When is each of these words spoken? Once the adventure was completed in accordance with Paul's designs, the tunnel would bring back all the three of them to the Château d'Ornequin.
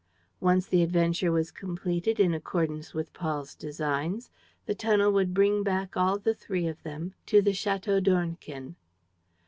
Once 0.39 0.65
the 0.65 0.81
adventure 0.81 1.31
was 1.31 1.51
completed 1.51 2.19
in 2.19 2.33
accordance 2.33 2.91
with 2.91 3.13
Paul's 3.13 3.53
designs, 3.53 4.31
the 4.65 4.73
tunnel 4.73 5.11
would 5.13 5.31
bring 5.31 5.61
back 5.61 5.95
all 5.95 6.17
the 6.17 6.33
three 6.33 6.65
of 6.65 6.81
them 6.81 7.13
to 7.27 7.39
the 7.39 7.51
Château 7.51 8.01
d'Ornequin. 8.01 8.77